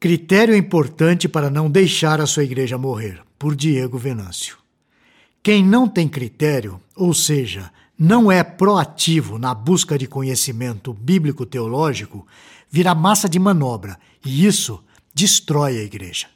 Critério 0.00 0.54
importante 0.54 1.28
para 1.28 1.50
não 1.50 1.68
deixar 1.68 2.20
a 2.20 2.26
sua 2.26 2.44
igreja 2.44 2.78
morrer, 2.78 3.20
por 3.36 3.56
Diego 3.56 3.98
Venâncio. 3.98 4.56
Quem 5.42 5.64
não 5.64 5.88
tem 5.88 6.06
critério, 6.06 6.80
ou 6.94 7.12
seja, 7.12 7.72
não 7.98 8.30
é 8.30 8.44
proativo 8.44 9.40
na 9.40 9.52
busca 9.52 9.98
de 9.98 10.06
conhecimento 10.06 10.94
bíblico-teológico, 10.94 12.24
vira 12.70 12.94
massa 12.94 13.28
de 13.28 13.40
manobra 13.40 13.98
e 14.24 14.46
isso 14.46 14.80
destrói 15.12 15.78
a 15.78 15.82
igreja. 15.82 16.28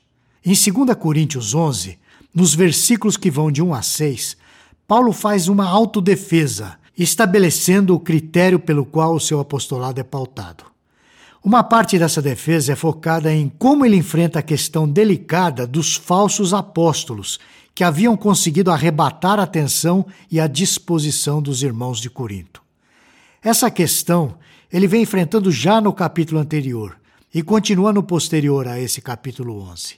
Em 0.44 0.54
2 0.54 0.96
Coríntios 0.98 1.54
11, 1.54 1.96
nos 2.34 2.56
versículos 2.56 3.16
que 3.16 3.30
vão 3.30 3.52
de 3.52 3.62
1 3.62 3.74
a 3.74 3.82
6, 3.82 4.36
Paulo 4.88 5.12
faz 5.12 5.46
uma 5.46 5.68
autodefesa, 5.68 6.76
estabelecendo 6.98 7.94
o 7.94 8.00
critério 8.00 8.58
pelo 8.58 8.84
qual 8.84 9.14
o 9.14 9.20
seu 9.20 9.38
apostolado 9.38 10.00
é 10.00 10.02
pautado. 10.02 10.71
Uma 11.44 11.64
parte 11.64 11.98
dessa 11.98 12.22
defesa 12.22 12.72
é 12.72 12.76
focada 12.76 13.32
em 13.34 13.48
como 13.48 13.84
ele 13.84 13.96
enfrenta 13.96 14.38
a 14.38 14.42
questão 14.42 14.88
delicada 14.88 15.66
dos 15.66 15.96
falsos 15.96 16.54
apóstolos 16.54 17.40
que 17.74 17.82
haviam 17.82 18.16
conseguido 18.16 18.70
arrebatar 18.70 19.40
a 19.40 19.42
atenção 19.42 20.06
e 20.30 20.38
a 20.38 20.46
disposição 20.46 21.42
dos 21.42 21.64
irmãos 21.64 21.98
de 21.98 22.08
Corinto. 22.08 22.62
Essa 23.42 23.72
questão 23.72 24.36
ele 24.72 24.86
vem 24.86 25.02
enfrentando 25.02 25.50
já 25.50 25.80
no 25.80 25.92
capítulo 25.92 26.40
anterior 26.40 26.96
e 27.34 27.42
continua 27.42 27.92
no 27.92 28.04
posterior 28.04 28.68
a 28.68 28.78
esse 28.78 29.00
capítulo 29.00 29.60
11. 29.62 29.96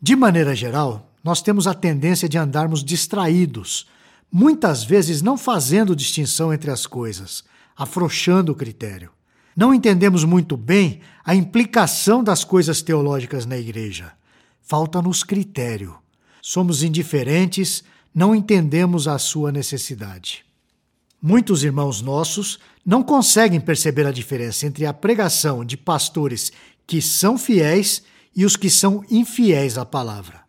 De 0.00 0.14
maneira 0.14 0.54
geral, 0.54 1.10
nós 1.24 1.42
temos 1.42 1.66
a 1.66 1.74
tendência 1.74 2.28
de 2.28 2.38
andarmos 2.38 2.84
distraídos, 2.84 3.88
muitas 4.30 4.84
vezes 4.84 5.22
não 5.22 5.36
fazendo 5.36 5.96
distinção 5.96 6.54
entre 6.54 6.70
as 6.70 6.86
coisas, 6.86 7.42
afrouxando 7.76 8.52
o 8.52 8.54
critério. 8.54 9.10
Não 9.58 9.74
entendemos 9.74 10.22
muito 10.22 10.56
bem 10.56 11.00
a 11.24 11.34
implicação 11.34 12.22
das 12.22 12.44
coisas 12.44 12.80
teológicas 12.80 13.44
na 13.44 13.58
igreja. 13.58 14.12
Falta-nos 14.62 15.24
critério. 15.24 15.98
Somos 16.40 16.84
indiferentes, 16.84 17.82
não 18.14 18.36
entendemos 18.36 19.08
a 19.08 19.18
sua 19.18 19.50
necessidade. 19.50 20.44
Muitos 21.20 21.64
irmãos 21.64 22.00
nossos 22.00 22.60
não 22.86 23.02
conseguem 23.02 23.58
perceber 23.58 24.06
a 24.06 24.12
diferença 24.12 24.64
entre 24.64 24.86
a 24.86 24.92
pregação 24.92 25.64
de 25.64 25.76
pastores 25.76 26.52
que 26.86 27.02
são 27.02 27.36
fiéis 27.36 28.04
e 28.36 28.44
os 28.44 28.54
que 28.54 28.70
são 28.70 29.04
infiéis 29.10 29.76
à 29.76 29.84
palavra. 29.84 30.42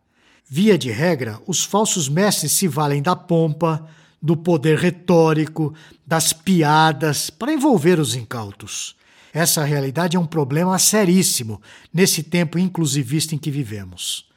Via 0.47 0.77
de 0.77 0.91
regra, 0.91 1.41
os 1.47 1.63
falsos 1.63 2.07
mestres 2.07 2.51
se 2.51 2.67
valem 2.67 3.01
da 3.01 3.16
pompa, 3.16 3.88
do 4.21 4.38
poder 4.38 4.77
retórico, 4.77 5.73
das 6.05 6.31
piadas 6.31 7.31
para 7.31 7.51
envolver 7.51 7.99
os 7.99 8.13
incautos. 8.13 8.98
Essa 9.33 9.63
realidade 9.63 10.17
é 10.17 10.19
um 10.19 10.25
problema 10.25 10.77
seríssimo 10.80 11.61
nesse 11.94 12.23
tempo 12.23 12.58
inclusivista 12.58 13.35
em 13.35 13.38
que 13.38 13.52
vivemos. 13.52 14.27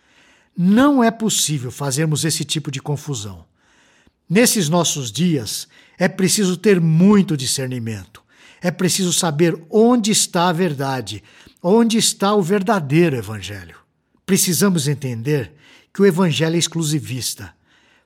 Não 0.57 1.03
é 1.03 1.11
possível 1.11 1.71
fazermos 1.71 2.25
esse 2.25 2.45
tipo 2.45 2.71
de 2.71 2.81
confusão. 2.81 3.45
Nesses 4.29 4.69
nossos 4.69 5.11
dias, 5.11 5.67
é 5.99 6.09
preciso 6.09 6.57
ter 6.57 6.81
muito 6.81 7.37
discernimento. 7.37 8.23
É 8.61 8.71
preciso 8.71 9.13
saber 9.13 9.61
onde 9.71 10.11
está 10.11 10.49
a 10.49 10.53
verdade, 10.53 11.23
onde 11.63 11.99
está 11.99 12.35
o 12.35 12.43
verdadeiro 12.43 13.17
evangelho. 13.17 13.77
Precisamos 14.25 14.87
entender 14.87 15.53
que 15.93 16.01
o 16.01 16.07
evangelho 16.07 16.57
é 16.57 16.59
exclusivista 16.59 17.53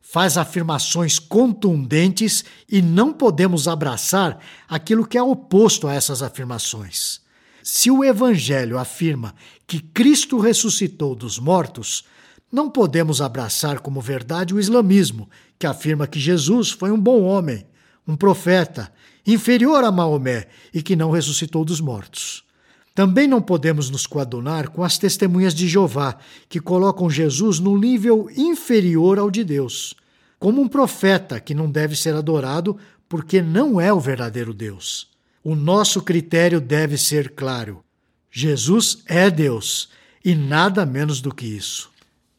faz 0.08 0.38
afirmações 0.38 1.18
contundentes 1.18 2.44
e 2.70 2.80
não 2.80 3.12
podemos 3.12 3.66
abraçar 3.66 4.38
aquilo 4.68 5.04
que 5.04 5.18
é 5.18 5.22
oposto 5.22 5.88
a 5.88 5.92
essas 5.92 6.22
afirmações. 6.22 7.20
Se 7.60 7.90
o 7.90 8.04
Evangelho 8.04 8.78
afirma 8.78 9.34
que 9.66 9.80
Cristo 9.80 10.38
ressuscitou 10.38 11.16
dos 11.16 11.40
mortos, 11.40 12.04
não 12.52 12.70
podemos 12.70 13.20
abraçar 13.20 13.80
como 13.80 14.00
verdade 14.00 14.54
o 14.54 14.60
islamismo, 14.60 15.28
que 15.58 15.66
afirma 15.66 16.06
que 16.06 16.20
Jesus 16.20 16.70
foi 16.70 16.92
um 16.92 17.00
bom 17.00 17.22
homem, 17.22 17.66
um 18.06 18.16
profeta, 18.16 18.92
inferior 19.26 19.82
a 19.82 19.90
Maomé 19.90 20.46
e 20.72 20.82
que 20.82 20.94
não 20.94 21.10
ressuscitou 21.10 21.64
dos 21.64 21.80
mortos. 21.80 22.46
Também 22.96 23.28
não 23.28 23.42
podemos 23.42 23.90
nos 23.90 24.06
coadunar 24.06 24.70
com 24.70 24.82
as 24.82 24.96
testemunhas 24.96 25.54
de 25.54 25.68
Jeová, 25.68 26.16
que 26.48 26.58
colocam 26.58 27.10
Jesus 27.10 27.60
no 27.60 27.78
nível 27.78 28.26
inferior 28.34 29.18
ao 29.18 29.30
de 29.30 29.44
Deus, 29.44 29.94
como 30.46 30.62
um 30.62 30.68
profeta 30.68 31.40
que 31.40 31.52
não 31.52 31.68
deve 31.68 31.96
ser 31.96 32.14
adorado 32.14 32.78
porque 33.08 33.42
não 33.42 33.80
é 33.80 33.92
o 33.92 33.98
verdadeiro 33.98 34.54
Deus. 34.54 35.08
O 35.42 35.56
nosso 35.56 36.00
critério 36.00 36.60
deve 36.60 36.96
ser 36.96 37.30
claro: 37.30 37.82
Jesus 38.30 39.02
é 39.06 39.28
Deus 39.28 39.88
e 40.24 40.36
nada 40.36 40.86
menos 40.86 41.20
do 41.20 41.34
que 41.34 41.44
isso. 41.44 41.90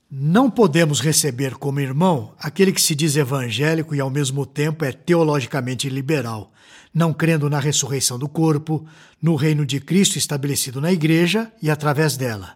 Não 0.10 0.50
podemos 0.50 1.02
receber 1.02 1.56
como 1.56 1.82
irmão 1.82 2.34
aquele 2.40 2.72
que 2.72 2.82
se 2.82 2.96
diz 2.96 3.18
evangélico 3.18 3.94
e 3.94 4.00
ao 4.00 4.10
mesmo 4.10 4.46
tempo 4.46 4.86
é 4.86 4.94
teologicamente 4.94 5.90
liberal 5.90 6.54
não 6.94 7.14
crendo 7.14 7.50
na 7.50 7.60
ressurreição 7.60 8.18
do 8.18 8.30
corpo, 8.30 8.88
no 9.22 9.36
reino 9.36 9.66
de 9.66 9.82
Cristo 9.82 10.18
estabelecido 10.18 10.80
na 10.80 10.94
igreja 10.94 11.52
e 11.62 11.70
através 11.70 12.16
dela. 12.16 12.56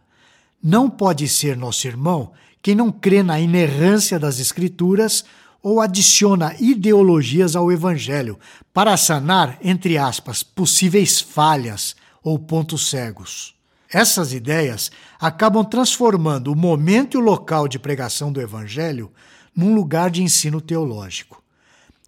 Não 0.63 0.90
pode 0.90 1.28
ser 1.28 1.57
nosso 1.57 1.85
irmão 1.85 2.31
quem 2.61 2.75
não 2.75 2.91
crê 2.91 3.23
na 3.23 3.40
inerrância 3.40 4.19
das 4.19 4.40
Escrituras 4.40 5.25
ou 5.61 5.79
adiciona 5.79 6.55
ideologias 6.59 7.55
ao 7.55 7.72
Evangelho 7.72 8.39
para 8.73 8.97
sanar, 8.97 9.57
entre 9.61 9.97
aspas, 9.97 10.44
possíveis 10.44 11.19
falhas 11.19 11.95
ou 12.23 12.38
pontos 12.39 12.89
cegos. 12.89 13.53
Essas 13.89 14.33
ideias 14.33 14.91
acabam 15.19 15.63
transformando 15.63 16.51
o 16.51 16.55
momento 16.55 17.16
e 17.16 17.17
o 17.17 17.23
local 17.23 17.67
de 17.67 17.77
pregação 17.77 18.31
do 18.31 18.41
Evangelho 18.41 19.11
num 19.55 19.75
lugar 19.75 20.09
de 20.09 20.23
ensino 20.23 20.61
teológico. 20.61 21.44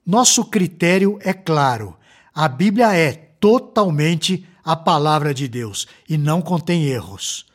Nosso 0.06 0.46
critério 0.46 1.20
é 1.22 1.34
claro 1.34 1.96
a 2.36 2.48
Bíblia 2.48 2.96
é 2.96 3.12
totalmente 3.40 4.44
a 4.66 4.76
palavra 4.76 5.36
de 5.36 5.48
Deus 5.48 5.86
e 6.10 6.18
não 6.18 6.42
contém 6.42 6.86
erros. 6.86 7.46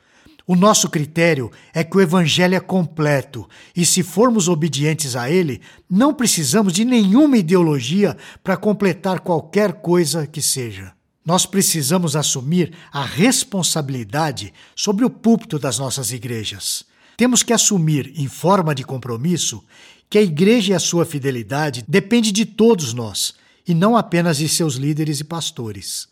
O 0.48 0.56
nosso 0.56 0.88
critério 0.88 1.52
é 1.74 1.84
que 1.84 1.94
o 1.94 2.00
Evangelho 2.00 2.54
é 2.54 2.60
completo 2.60 3.46
e, 3.76 3.84
se 3.84 4.02
formos 4.02 4.48
obedientes 4.48 5.14
a 5.14 5.30
ele, 5.30 5.60
não 5.90 6.14
precisamos 6.14 6.72
de 6.72 6.86
nenhuma 6.86 7.36
ideologia 7.36 8.16
para 8.42 8.56
completar 8.56 9.20
qualquer 9.20 9.74
coisa 9.74 10.26
que 10.26 10.40
seja. 10.40 10.94
Nós 11.22 11.44
precisamos 11.44 12.16
assumir 12.16 12.72
a 12.90 13.04
responsabilidade 13.04 14.54
sobre 14.74 15.04
o 15.04 15.10
púlpito 15.10 15.58
das 15.58 15.78
nossas 15.78 16.12
igrejas. 16.12 16.82
Temos 17.14 17.42
que 17.42 17.52
assumir, 17.52 18.14
em 18.16 18.26
forma 18.26 18.74
de 18.74 18.84
compromisso, 18.84 19.62
que 20.08 20.16
a 20.16 20.22
igreja 20.22 20.72
e 20.72 20.74
a 20.74 20.80
sua 20.80 21.04
fidelidade 21.04 21.84
depende 21.86 22.32
de 22.32 22.46
todos 22.46 22.94
nós 22.94 23.34
e 23.66 23.74
não 23.74 23.98
apenas 23.98 24.38
de 24.38 24.48
seus 24.48 24.76
líderes 24.76 25.20
e 25.20 25.24
pastores. 25.24 26.08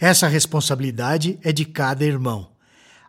Essa 0.00 0.26
responsabilidade 0.26 1.38
é 1.44 1.52
de 1.52 1.64
cada 1.64 2.04
irmão. 2.04 2.57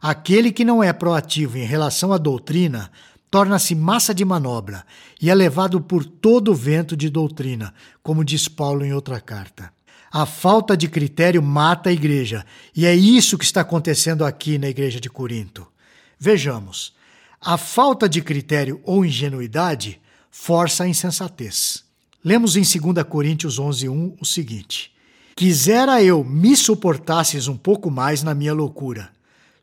Aquele 0.02 0.52
que 0.52 0.64
não 0.64 0.84
é 0.84 0.94
proativo 0.94 1.58
em 1.58 1.66
relação 1.66 2.14
à 2.14 2.18
doutrina 2.18 2.90
torna-se 3.30 3.76
massa 3.76 4.14
de 4.14 4.24
manobra 4.24 4.86
e 5.22 5.30
é 5.30 5.36
levado 5.36 5.82
por 5.82 6.06
todo 6.06 6.52
o 6.52 6.56
vento 6.56 6.96
de 6.96 7.10
doutrina, 7.10 7.74
como 8.02 8.24
diz 8.24 8.48
Paulo 8.48 8.86
em 8.86 8.94
outra 8.94 9.20
carta. 9.20 9.72
A 10.12 10.26
falta 10.26 10.76
de 10.76 10.88
critério 10.88 11.44
mata 11.44 11.90
a 11.90 11.94
igreja, 11.94 12.44
e 12.76 12.86
é 12.86 12.96
isso 12.96 13.38
que 13.38 13.46
está 13.46 13.62
acontecendo 13.62 14.26
aqui 14.26 14.58
na 14.58 14.68
igreja 14.68 15.00
de 15.00 15.10
Corinto. 15.10 15.68
Vejamos, 16.18 16.94
a 17.40 17.58
falta 17.58 18.10
de 18.10 18.22
critério 18.22 18.82
ou 18.84 19.06
ingenuidade 19.06 20.02
força 20.32 20.84
a 20.84 20.88
insensatez. 20.88 21.84
Lemos 22.24 22.56
em 22.56 22.62
2 22.62 23.04
Coríntios 23.08 23.60
11:1 23.60 24.16
o 24.20 24.26
seguinte: 24.26 24.92
Quisera 25.36 26.04
eu 26.04 26.24
me 26.24 26.56
suportasses 26.56 27.48
um 27.48 27.56
pouco 27.56 27.92
mais 27.92 28.24
na 28.24 28.34
minha 28.34 28.54
loucura. 28.54 29.12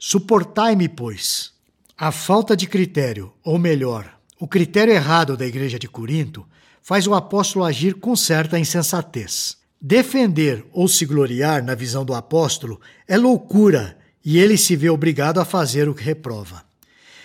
Suportai-me, 0.09 0.89
pois. 0.89 1.51
A 1.99 2.13
falta 2.13 2.57
de 2.57 2.69
critério, 2.69 3.33
ou 3.43 3.59
melhor, 3.59 4.17
o 4.39 4.47
critério 4.47 4.95
errado 4.95 5.37
da 5.37 5.45
igreja 5.45 5.81
de 5.81 5.89
Corinto, 5.89 6.47
faz 6.81 7.09
o 7.09 7.15
apóstolo 7.15 7.65
agir 7.65 7.95
com 7.95 8.15
certa 8.15 8.57
insensatez. 8.57 9.57
Defender 9.83 10.65
ou 10.73 10.87
se 10.87 11.05
gloriar 11.05 11.61
na 11.61 11.75
visão 11.75 12.05
do 12.05 12.15
apóstolo 12.15 12.81
é 13.09 13.17
loucura 13.17 13.99
e 14.25 14.39
ele 14.39 14.57
se 14.57 14.77
vê 14.77 14.89
obrigado 14.89 15.41
a 15.41 15.45
fazer 15.45 15.89
o 15.89 15.95
que 15.95 16.05
reprova. 16.05 16.65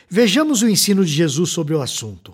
Vejamos 0.09 0.63
o 0.63 0.67
ensino 0.67 1.05
de 1.05 1.11
Jesus 1.11 1.51
sobre 1.51 1.75
o 1.75 1.83
assunto. 1.83 2.33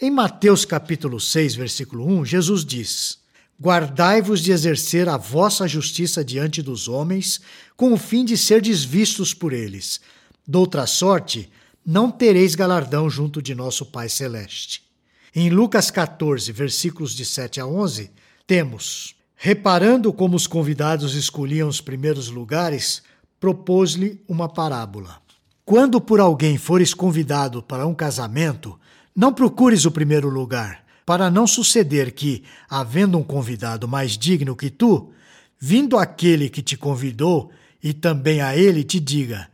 Em 0.00 0.12
Mateus 0.12 0.64
capítulo 0.64 1.18
6, 1.18 1.56
versículo 1.56 2.06
1, 2.06 2.24
Jesus 2.24 2.64
diz: 2.64 3.18
Guardai-vos 3.62 4.40
de 4.40 4.50
exercer 4.50 5.08
a 5.08 5.16
vossa 5.16 5.68
justiça 5.68 6.24
diante 6.24 6.60
dos 6.60 6.88
homens, 6.88 7.40
com 7.76 7.92
o 7.92 7.96
fim 7.96 8.24
de 8.24 8.36
serdes 8.36 8.82
vistos 8.82 9.32
por 9.32 9.52
eles. 9.52 10.00
Doutra 10.44 10.84
sorte, 10.84 11.48
não 11.86 12.10
tereis 12.10 12.56
galardão 12.56 13.08
junto 13.08 13.40
de 13.40 13.54
nosso 13.54 13.86
Pai 13.86 14.08
Celeste. 14.08 14.82
Em 15.32 15.48
Lucas 15.48 15.92
14, 15.92 16.50
versículos 16.50 17.14
de 17.14 17.24
7 17.24 17.60
a 17.60 17.66
11, 17.66 18.10
temos: 18.48 19.14
Reparando 19.36 20.12
como 20.12 20.34
os 20.34 20.48
convidados 20.48 21.14
escolhiam 21.14 21.68
os 21.68 21.80
primeiros 21.80 22.28
lugares, 22.30 23.00
propôs-lhe 23.38 24.20
uma 24.26 24.48
parábola. 24.48 25.22
quando 25.64 26.00
por 26.00 26.18
alguém 26.18 26.58
fores 26.58 26.92
convidado 26.92 27.62
para 27.62 27.86
um 27.86 27.94
casamento, 27.94 28.76
não 29.14 29.32
procures 29.32 29.84
o 29.84 29.92
primeiro 29.92 30.28
lugar, 30.28 30.84
para 31.04 31.30
não 31.30 31.46
suceder 31.46 32.12
que, 32.12 32.44
havendo 32.68 33.18
um 33.18 33.22
convidado 33.22 33.88
mais 33.88 34.16
digno 34.16 34.56
que 34.56 34.70
tu, 34.70 35.10
vindo 35.58 35.98
aquele 35.98 36.48
que 36.48 36.62
te 36.62 36.76
convidou, 36.76 37.50
e 37.82 37.92
também 37.92 38.40
a 38.40 38.56
ele 38.56 38.84
te 38.84 39.00
diga: 39.00 39.48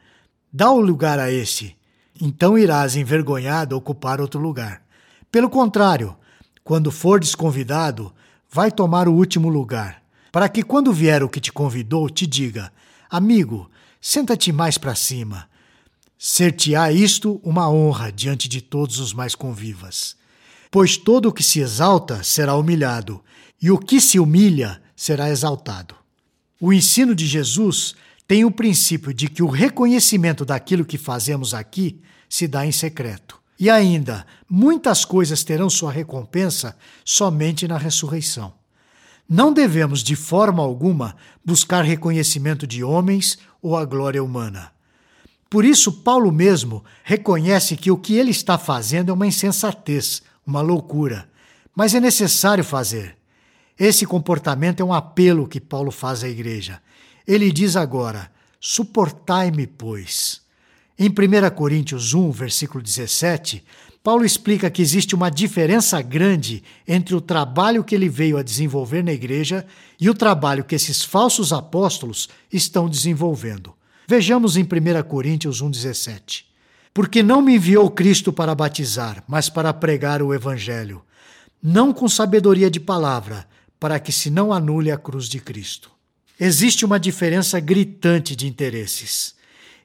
dá 0.53 0.71
o 0.71 0.81
lugar 0.81 1.19
a 1.19 1.31
esse, 1.31 1.75
então 2.21 2.59
irás 2.59 2.97
envergonhado 2.97 3.77
ocupar 3.77 4.21
outro 4.21 4.41
lugar. 4.41 4.83
Pelo 5.31 5.49
contrário, 5.49 6.17
quando 6.63 6.91
for 6.91 7.21
desconvidado, 7.21 8.13
vai 8.51 8.71
tomar 8.71 9.09
o 9.09 9.15
último 9.15 9.49
lugar, 9.49 10.03
para 10.31 10.49
que 10.49 10.63
quando 10.63 10.93
vier 10.93 11.23
o 11.23 11.29
que 11.29 11.41
te 11.41 11.53
convidou, 11.53 12.11
te 12.11 12.27
diga: 12.27 12.71
Amigo, 13.09 13.71
senta-te 14.01 14.53
mais 14.53 14.77
para 14.77 14.95
cima. 14.95 15.49
Ser-te-á 16.19 16.91
isto 16.93 17.41
uma 17.45 17.71
honra 17.71 18.11
diante 18.11 18.49
de 18.49 18.61
todos 18.61 18.99
os 18.99 19.15
mais 19.15 19.35
convivas. 19.35 20.18
Pois 20.71 20.97
todo 20.97 21.29
o 21.29 21.33
que 21.33 21.43
se 21.43 21.61
exalta 21.61 22.23
será 22.23 22.55
humilhado, 22.55 23.23
e 23.61 23.71
o 23.71 23.79
que 23.79 24.01
se 24.01 24.19
humilha 24.19 24.81
será 24.95 25.31
exaltado. 25.31 25.95
O 26.61 26.73
ensino 26.73 27.15
de 27.15 27.27
Jesus 27.27 27.95
tem 28.27 28.45
o 28.45 28.51
princípio 28.51 29.15
de 29.15 29.29
que 29.29 29.43
o 29.43 29.49
reconhecimento 29.49 30.45
daquilo 30.45 30.85
que 30.85 30.99
fazemos 30.99 31.55
aqui 31.55 32.01
se 32.29 32.47
dá 32.47 32.67
em 32.67 32.73
secreto. 32.73 33.41
E 33.59 33.71
ainda, 33.71 34.27
muitas 34.49 35.05
coisas 35.05 35.43
terão 35.43 35.69
sua 35.71 35.91
recompensa 35.91 36.77
somente 37.05 37.67
na 37.67 37.79
ressurreição. 37.79 38.53
Não 39.29 39.53
devemos, 39.53 40.03
de 40.03 40.15
forma 40.15 40.63
alguma, 40.63 41.17
buscar 41.45 41.83
reconhecimento 41.83 42.67
de 42.67 42.85
homens 42.85 43.39
ou 43.61 43.77
a 43.77 43.85
glória 43.85 44.23
humana. 44.23 44.73
Por 45.51 45.65
isso, 45.65 45.93
Paulo 46.03 46.31
mesmo 46.31 46.85
reconhece 47.03 47.77
que 47.77 47.91
o 47.91 47.97
que 47.97 48.15
ele 48.15 48.31
está 48.31 48.59
fazendo 48.59 49.11
é 49.11 49.13
uma 49.13 49.27
insensatez, 49.27 50.23
uma 50.49 50.63
loucura, 50.63 51.29
mas 51.77 51.95
é 51.95 52.01
necessário 52.01 52.65
fazer. 52.65 53.17
Esse 53.79 54.07
comportamento 54.07 54.81
é 54.81 54.85
um 54.85 54.95
apelo 54.95 55.47
que 55.47 55.61
Paulo 55.61 55.91
faz 55.91 56.25
à 56.25 56.29
igreja. 56.29 56.81
Ele 57.27 57.53
diz 57.53 57.77
agora: 57.77 58.33
Suportai-me, 58.59 59.67
pois. 59.67 60.41
Em 60.99 61.09
1 61.09 61.55
Coríntios 61.55 62.15
1, 62.15 62.31
versículo 62.33 62.83
17, 62.83 63.63
Paulo 64.03 64.25
explica 64.25 64.71
que 64.71 64.83
existe 64.83 65.15
uma 65.15 65.31
diferença 65.31 66.01
grande 66.01 66.65
entre 66.89 67.15
o 67.15 67.21
trabalho 67.21 67.85
que 67.85 67.95
ele 67.95 68.09
veio 68.09 68.39
a 68.39 68.43
desenvolver 68.43 69.05
na 69.05 69.13
igreja 69.13 69.67
e 70.01 70.09
o 70.09 70.15
trabalho 70.15 70.65
que 70.65 70.75
esses 70.75 71.05
falsos 71.05 71.53
apóstolos 71.53 72.29
estão 72.51 72.89
desenvolvendo. 72.89 73.75
Vejamos 74.09 74.57
em 74.57 74.63
1 74.63 75.03
Coríntios 75.07 75.63
1,17. 75.63 76.48
Porque 76.99 77.23
não 77.23 77.41
me 77.41 77.55
enviou 77.55 77.89
Cristo 77.89 78.33
para 78.33 78.57
batizar, 78.57 79.23
mas 79.29 79.49
para 79.49 79.73
pregar 79.73 80.21
o 80.21 80.35
Evangelho, 80.35 81.01
não 81.63 81.93
com 81.93 82.09
sabedoria 82.09 82.69
de 82.69 82.81
palavra, 82.81 83.47
para 83.79 84.01
que 84.01 84.11
se 84.11 84.29
não 84.31 84.53
anule 84.53 84.91
a 84.91 84.99
cruz 84.99 85.29
de 85.29 85.39
Cristo. 85.39 85.93
Existe 86.41 86.85
uma 86.85 86.99
diferença 86.99 87.61
gritante 87.61 88.35
de 88.35 88.49
interesses. 88.49 89.37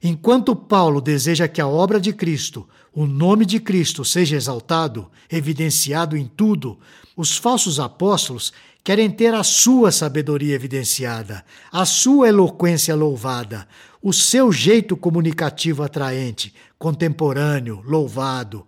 Enquanto 0.01 0.55
Paulo 0.55 0.99
deseja 0.99 1.47
que 1.47 1.61
a 1.61 1.67
obra 1.67 2.01
de 2.01 2.11
Cristo, 2.13 2.67
o 2.91 3.05
nome 3.05 3.45
de 3.45 3.59
Cristo, 3.59 4.03
seja 4.03 4.35
exaltado, 4.35 5.11
evidenciado 5.31 6.17
em 6.17 6.25
tudo, 6.25 6.79
os 7.15 7.37
falsos 7.37 7.79
apóstolos 7.79 8.51
querem 8.83 9.11
ter 9.11 9.35
a 9.35 9.43
sua 9.43 9.91
sabedoria 9.91 10.55
evidenciada, 10.55 11.45
a 11.71 11.85
sua 11.85 12.27
eloquência 12.27 12.95
louvada, 12.95 13.67
o 14.03 14.11
seu 14.11 14.51
jeito 14.51 14.97
comunicativo 14.97 15.81
atraente, 15.81 16.53
contemporâneo, 16.77 17.81
louvado. 17.85 18.67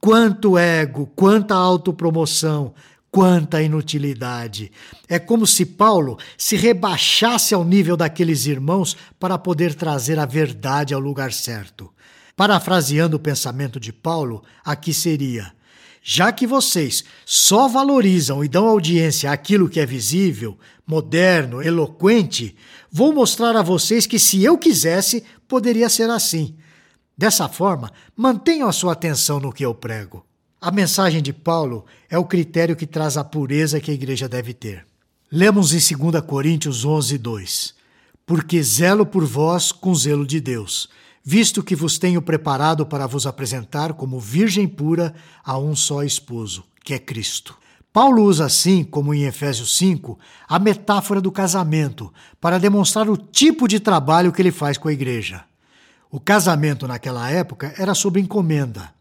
Quanto 0.00 0.56
ego, 0.56 1.06
quanta 1.14 1.54
autopromoção, 1.54 2.72
Quanta 3.12 3.60
inutilidade! 3.60 4.70
É 5.08 5.18
como 5.18 5.44
se 5.44 5.66
Paulo 5.66 6.16
se 6.38 6.54
rebaixasse 6.54 7.52
ao 7.52 7.64
nível 7.64 7.96
daqueles 7.96 8.46
irmãos 8.46 8.96
para 9.18 9.36
poder 9.36 9.74
trazer 9.74 10.16
a 10.16 10.24
verdade 10.24 10.94
ao 10.94 11.00
lugar 11.00 11.32
certo. 11.32 11.90
Parafraseando 12.36 13.16
o 13.16 13.20
pensamento 13.20 13.80
de 13.80 13.92
Paulo, 13.92 14.44
aqui 14.64 14.94
seria: 14.94 15.52
já 16.00 16.30
que 16.30 16.46
vocês 16.46 17.04
só 17.26 17.66
valorizam 17.66 18.44
e 18.44 18.48
dão 18.48 18.68
audiência 18.68 19.32
àquilo 19.32 19.68
que 19.68 19.80
é 19.80 19.86
visível, 19.86 20.56
moderno, 20.86 21.60
eloquente, 21.60 22.56
vou 22.90 23.12
mostrar 23.12 23.56
a 23.56 23.62
vocês 23.62 24.06
que 24.06 24.18
se 24.18 24.42
eu 24.42 24.58
quisesse, 24.58 25.24
poderia 25.46 25.88
ser 25.88 26.10
assim. 26.10 26.56
Dessa 27.16 27.48
forma, 27.48 27.92
mantenham 28.16 28.68
a 28.68 28.72
sua 28.72 28.92
atenção 28.92 29.38
no 29.38 29.52
que 29.52 29.64
eu 29.64 29.74
prego. 29.74 30.24
A 30.60 30.70
mensagem 30.70 31.22
de 31.22 31.32
Paulo 31.32 31.84
é 32.08 32.18
o 32.18 32.24
critério 32.24 32.76
que 32.76 32.86
traz 32.86 33.16
a 33.16 33.24
pureza 33.24 33.80
que 33.80 33.90
a 33.90 33.94
igreja 33.94 34.28
deve 34.28 34.52
ter. 34.52 34.86
Lemos 35.30 35.72
em 35.72 35.96
2 35.96 36.22
Coríntios 36.24 36.84
11, 36.84 37.16
2. 37.16 37.74
Porque 38.26 38.62
zelo 38.62 39.06
por 39.06 39.24
vós 39.24 39.72
com 39.72 39.94
zelo 39.94 40.26
de 40.26 40.40
Deus, 40.40 40.88
visto 41.24 41.62
que 41.62 41.76
vos 41.76 41.98
tenho 41.98 42.20
preparado 42.20 42.84
para 42.84 43.06
vos 43.06 43.26
apresentar 43.26 43.92
como 43.92 44.20
virgem 44.20 44.66
pura 44.66 45.14
a 45.44 45.58
um 45.58 45.74
só 45.74 46.02
esposo, 46.02 46.64
que 46.84 46.94
é 46.94 46.98
Cristo. 46.98 47.56
Paulo 47.92 48.22
usa 48.22 48.46
assim, 48.46 48.84
como 48.84 49.12
em 49.12 49.24
Efésios 49.24 49.76
5, 49.76 50.18
a 50.48 50.58
metáfora 50.58 51.20
do 51.20 51.32
casamento, 51.32 52.12
para 52.40 52.58
demonstrar 52.58 53.08
o 53.08 53.16
tipo 53.16 53.66
de 53.66 53.80
trabalho 53.80 54.32
que 54.32 54.40
ele 54.40 54.52
faz 54.52 54.78
com 54.78 54.88
a 54.88 54.92
igreja. 54.92 55.44
O 56.10 56.20
casamento 56.20 56.86
naquela 56.86 57.30
época 57.30 57.74
era 57.76 57.94
sob 57.94 58.20
encomenda 58.20 58.92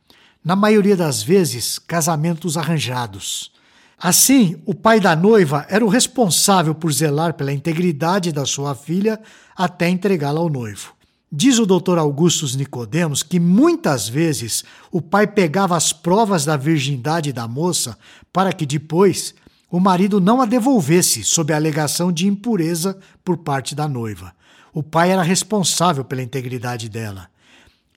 na 0.44 0.56
maioria 0.56 0.96
das 0.96 1.22
vezes, 1.22 1.78
casamentos 1.78 2.58
arranjados. 2.58 3.52
Assim, 3.98 4.62
o 4.66 4.74
pai 4.74 5.00
da 5.00 5.16
noiva 5.16 5.66
era 5.70 5.84
o 5.84 5.90
responsável 5.90 6.74
por 6.74 6.92
zelar 6.92 7.34
pela 7.34 7.52
integridade 7.52 8.32
da 8.32 8.46
sua 8.46 8.74
filha 8.74 9.20
até 9.56 9.90
entregá-la 9.90 10.40
ao 10.40 10.50
noivo. 10.50 10.94
Diz 11.32 11.60
o 11.60 11.66
Dr. 11.66 12.00
Augustus 12.00 12.56
Nicodemos 12.56 13.22
que 13.22 13.40
muitas 13.40 14.10
vezes 14.10 14.64
o 14.92 15.00
pai 15.00 15.28
pegava 15.28 15.78
as 15.78 15.94
provas 15.94 16.44
da 16.44 16.58
virgindade 16.58 17.32
da 17.32 17.48
moça 17.48 17.96
para 18.34 18.52
que 18.52 18.66
depois 18.66 19.36
o 19.70 19.80
marido 19.80 20.20
não 20.20 20.42
a 20.42 20.46
devolvesse 20.48 21.24
sob 21.24 21.54
a 21.54 21.56
alegação 21.56 22.12
de 22.12 22.28
impureza 22.28 22.98
por 23.24 23.38
parte 23.38 23.76
da 23.76 23.88
noiva. 23.88 24.34
O 24.74 24.82
pai 24.82 25.12
era 25.12 25.22
responsável 25.22 26.04
pela 26.04 26.24
integridade 26.24 26.90
dela. 26.90 27.30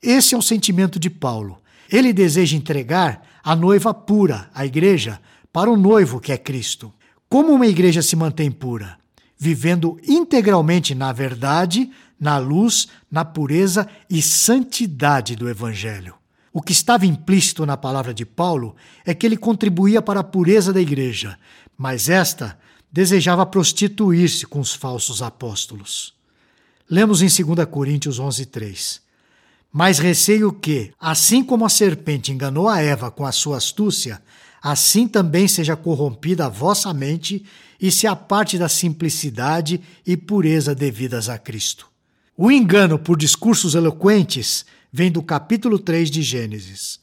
Esse 0.01 0.35
é 0.35 0.37
o 0.37 0.41
sentimento 0.41 0.99
de 0.99 1.09
Paulo. 1.09 1.57
Ele 1.91 2.13
deseja 2.13 2.55
entregar 2.55 3.23
a 3.43 3.55
noiva 3.55 3.95
pura, 3.95 4.47
a 4.53 4.63
igreja, 4.63 5.19
para 5.51 5.71
o 5.71 5.77
noivo 5.77 6.19
que 6.19 6.31
é 6.31 6.37
Cristo. 6.37 6.93
Como 7.27 7.51
uma 7.51 7.65
igreja 7.65 8.03
se 8.03 8.15
mantém 8.15 8.51
pura? 8.51 8.97
Vivendo 9.37 9.99
integralmente 10.07 10.93
na 10.93 11.11
verdade, 11.11 11.89
na 12.19 12.37
luz, 12.37 12.87
na 13.11 13.25
pureza 13.25 13.87
e 14.09 14.21
santidade 14.21 15.35
do 15.35 15.49
Evangelho. 15.49 16.15
O 16.51 16.61
que 16.61 16.71
estava 16.71 17.05
implícito 17.05 17.65
na 17.65 17.75
palavra 17.75 18.13
de 18.13 18.25
Paulo 18.25 18.75
é 19.05 19.13
que 19.13 19.25
ele 19.25 19.35
contribuía 19.35 20.01
para 20.01 20.19
a 20.19 20.23
pureza 20.23 20.71
da 20.71 20.79
igreja, 20.79 21.37
mas 21.77 22.09
esta 22.09 22.57
desejava 22.91 23.43
prostituir-se 23.43 24.45
com 24.45 24.59
os 24.59 24.73
falsos 24.73 25.23
apóstolos. 25.23 26.13
Lemos 26.87 27.23
em 27.23 27.27
2 27.27 27.67
Coríntios 27.67 28.19
11, 28.19 28.45
3. 28.45 29.01
Mas 29.71 29.97
receio 29.97 30.53
que, 30.53 30.93
assim 30.99 31.43
como 31.43 31.65
a 31.65 31.69
serpente 31.69 32.31
enganou 32.31 32.69
a 32.69 32.79
Eva 32.79 33.09
com 33.09 33.25
a 33.25 33.31
sua 33.31 33.57
astúcia, 33.57 34.21
assim 34.61 35.07
também 35.07 35.47
seja 35.47 35.75
corrompida 35.75 36.45
a 36.45 36.49
vossa 36.49 36.93
mente 36.93 37.43
e 37.81 37.91
se 37.91 38.05
aparte 38.05 38.59
da 38.59 38.69
simplicidade 38.69 39.81
e 40.05 40.15
pureza 40.15 40.75
devidas 40.75 41.27
a 41.27 41.39
Cristo. 41.39 41.92
O 42.35 42.51
engano 42.51 42.97
por 42.97 43.15
discursos 43.15 43.75
eloquentes 43.75 44.65
vem 44.91 45.11
do 45.11 45.21
capítulo 45.21 45.77
3 45.77 46.09
de 46.09 46.23
Gênesis. 46.23 46.99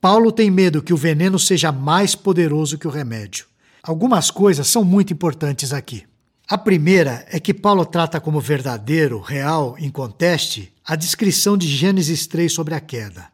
Paulo 0.00 0.32
tem 0.32 0.50
medo 0.50 0.82
que 0.82 0.94
o 0.94 0.96
veneno 0.96 1.38
seja 1.38 1.70
mais 1.70 2.14
poderoso 2.14 2.78
que 2.78 2.88
o 2.88 2.90
remédio. 2.90 3.44
Algumas 3.82 4.30
coisas 4.30 4.66
são 4.68 4.82
muito 4.82 5.12
importantes 5.12 5.74
aqui. 5.74 6.04
A 6.48 6.56
primeira 6.56 7.26
é 7.30 7.38
que 7.38 7.52
Paulo 7.52 7.84
trata 7.84 8.18
como 8.22 8.40
verdadeiro, 8.40 9.20
real, 9.20 9.76
inconteste, 9.78 10.72
a 10.82 10.96
descrição 10.96 11.58
de 11.58 11.68
Gênesis 11.68 12.26
3 12.26 12.50
sobre 12.50 12.74
a 12.74 12.80
queda. 12.80 13.28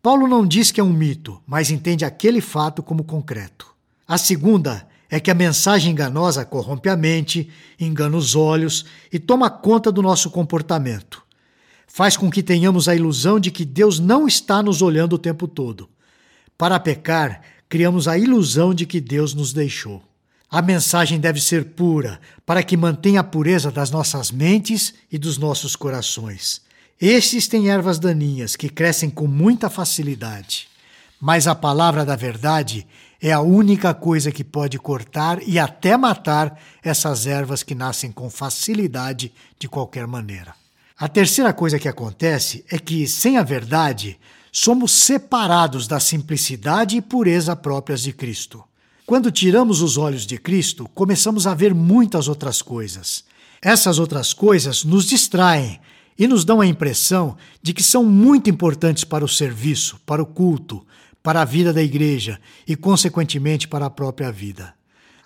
Paulo 0.00 0.28
não 0.28 0.46
diz 0.46 0.70
que 0.70 0.80
é 0.80 0.84
um 0.84 0.92
mito, 0.92 1.42
mas 1.44 1.72
entende 1.72 2.04
aquele 2.04 2.40
fato 2.40 2.84
como 2.84 3.02
concreto. 3.02 3.66
A 4.06 4.16
segunda 4.16 4.86
é 5.10 5.18
que 5.18 5.30
a 5.30 5.34
mensagem 5.34 5.92
enganosa 5.92 6.44
corrompe 6.44 6.88
a 6.88 6.96
mente, 6.96 7.48
engana 7.80 8.16
os 8.16 8.34
olhos 8.34 8.84
e 9.12 9.18
toma 9.18 9.48
conta 9.48 9.90
do 9.90 10.02
nosso 10.02 10.30
comportamento. 10.30 11.22
Faz 11.86 12.16
com 12.16 12.30
que 12.30 12.42
tenhamos 12.42 12.88
a 12.88 12.94
ilusão 12.94 13.40
de 13.40 13.50
que 13.50 13.64
Deus 13.64 13.98
não 13.98 14.28
está 14.28 14.62
nos 14.62 14.82
olhando 14.82 15.14
o 15.14 15.18
tempo 15.18 15.48
todo. 15.48 15.88
Para 16.56 16.78
pecar, 16.78 17.40
criamos 17.68 18.06
a 18.06 18.18
ilusão 18.18 18.74
de 18.74 18.84
que 18.84 19.00
Deus 19.00 19.32
nos 19.32 19.52
deixou. 19.52 20.02
A 20.50 20.62
mensagem 20.62 21.18
deve 21.18 21.40
ser 21.40 21.64
pura, 21.64 22.20
para 22.44 22.62
que 22.62 22.76
mantenha 22.76 23.20
a 23.20 23.24
pureza 23.24 23.70
das 23.70 23.90
nossas 23.90 24.30
mentes 24.30 24.94
e 25.10 25.18
dos 25.18 25.36
nossos 25.38 25.76
corações. 25.76 26.62
Estes 27.00 27.46
têm 27.46 27.68
ervas 27.68 27.98
daninhas 27.98 28.56
que 28.56 28.68
crescem 28.68 29.08
com 29.08 29.26
muita 29.26 29.70
facilidade, 29.70 30.68
mas 31.20 31.46
a 31.46 31.54
palavra 31.54 32.04
da 32.04 32.16
verdade 32.16 32.86
é 33.20 33.32
a 33.32 33.40
única 33.40 33.92
coisa 33.92 34.30
que 34.30 34.44
pode 34.44 34.78
cortar 34.78 35.40
e 35.46 35.58
até 35.58 35.96
matar 35.96 36.58
essas 36.82 37.26
ervas 37.26 37.62
que 37.62 37.74
nascem 37.74 38.12
com 38.12 38.30
facilidade 38.30 39.32
de 39.58 39.68
qualquer 39.68 40.06
maneira. 40.06 40.54
A 40.96 41.08
terceira 41.08 41.52
coisa 41.52 41.78
que 41.78 41.88
acontece 41.88 42.64
é 42.70 42.78
que, 42.78 43.06
sem 43.06 43.36
a 43.36 43.42
verdade, 43.42 44.18
somos 44.52 44.92
separados 44.92 45.86
da 45.86 46.00
simplicidade 46.00 46.96
e 46.96 47.02
pureza 47.02 47.54
próprias 47.54 48.02
de 48.02 48.12
Cristo. 48.12 48.64
Quando 49.06 49.30
tiramos 49.30 49.80
os 49.80 49.96
olhos 49.96 50.26
de 50.26 50.38
Cristo, 50.38 50.88
começamos 50.94 51.46
a 51.46 51.54
ver 51.54 51.74
muitas 51.74 52.28
outras 52.28 52.60
coisas. 52.60 53.24
Essas 53.62 53.98
outras 53.98 54.32
coisas 54.32 54.84
nos 54.84 55.06
distraem 55.06 55.80
e 56.18 56.26
nos 56.26 56.44
dão 56.44 56.60
a 56.60 56.66
impressão 56.66 57.36
de 57.62 57.72
que 57.72 57.82
são 57.82 58.04
muito 58.04 58.50
importantes 58.50 59.04
para 59.04 59.24
o 59.24 59.28
serviço, 59.28 60.00
para 60.04 60.22
o 60.22 60.26
culto, 60.26 60.84
para 61.22 61.42
a 61.42 61.44
vida 61.44 61.72
da 61.72 61.82
igreja 61.82 62.40
e, 62.66 62.76
consequentemente, 62.76 63.68
para 63.68 63.86
a 63.86 63.90
própria 63.90 64.30
vida. 64.32 64.74